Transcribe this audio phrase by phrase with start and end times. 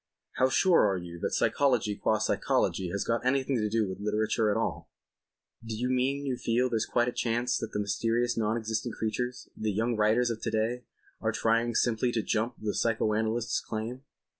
[0.37, 4.49] How sure are you that psychology qua psychology has got anything to do with literature
[4.49, 4.89] at all?"
[5.63, 9.71] "Do you mean you feel there's quite a chance that the mysterious non existent creatures—the
[9.71, 14.01] young writers of to day—are trying simply to jump the psycho analyst's claim?"